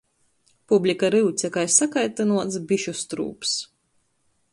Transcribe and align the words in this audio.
Publika 0.71 1.05
ryuce 1.13 1.51
kai 1.57 1.67
sakaitynuots 1.77 2.55
bišu 2.71 2.95
strūps. 3.03 3.53